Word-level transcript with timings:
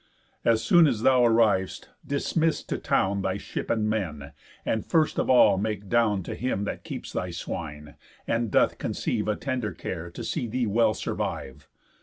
As 0.43 0.63
soon 0.63 0.87
as 0.87 1.03
thou 1.03 1.21
arriv'st, 1.21 1.89
dismiss 2.03 2.63
to 2.63 2.79
town 2.79 3.21
Thy 3.21 3.37
ship 3.37 3.69
and 3.69 3.87
men, 3.87 4.31
and 4.65 4.83
first 4.83 5.19
of 5.19 5.29
all 5.29 5.59
make 5.59 5.89
down 5.89 6.23
To 6.23 6.33
him 6.33 6.63
that 6.63 6.83
keeps 6.83 7.13
thy 7.13 7.29
swine, 7.29 7.93
and 8.25 8.49
doth 8.49 8.79
conceive 8.79 9.27
A 9.27 9.35
tender 9.35 9.73
care 9.73 10.09
to 10.09 10.23
see 10.23 10.47
thee 10.47 10.65
well 10.65 10.95
survive. 10.95 11.67